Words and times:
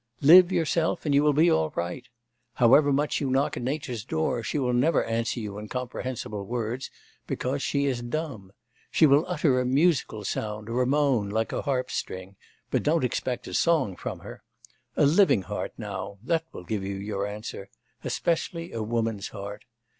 Live, 0.21 0.51
yourself, 0.51 1.05
and 1.05 1.13
you 1.13 1.21
will 1.21 1.31
be 1.31 1.47
all 1.51 1.69
right. 1.75 2.07
However 2.55 2.91
much 2.91 3.21
you 3.21 3.29
knock 3.29 3.55
at 3.55 3.61
nature's 3.61 4.03
door, 4.03 4.41
she 4.41 4.57
will 4.57 4.73
never 4.73 5.03
answer 5.03 5.39
you 5.39 5.59
in 5.59 5.67
comprehensible 5.67 6.43
words, 6.43 6.89
because 7.27 7.61
she 7.61 7.85
is 7.85 8.01
dumb. 8.01 8.51
She 8.89 9.05
will 9.05 9.23
utter 9.27 9.59
a 9.61 9.63
musical 9.67 10.23
sound, 10.25 10.69
or 10.69 10.81
a 10.81 10.87
moan, 10.87 11.29
like 11.29 11.51
a 11.53 11.61
harp 11.61 11.91
string, 11.91 12.35
but 12.71 12.81
don't 12.81 13.03
expect 13.05 13.45
a 13.47 13.53
song 13.53 13.95
from 13.95 14.21
her. 14.21 14.41
A 14.97 15.05
living 15.05 15.43
heart, 15.43 15.73
now 15.77 16.17
that 16.23 16.45
will 16.51 16.63
give 16.63 16.83
you 16.83 16.95
your 16.95 17.27
answer 17.27 17.69
especially 18.03 18.71
a 18.71 18.81
woman's 18.81 19.27
heart. 19.27 19.65